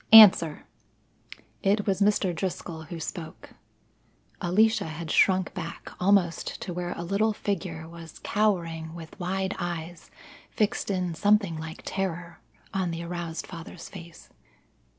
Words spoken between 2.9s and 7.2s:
spoke. Alicia had shrunk back, almost to where a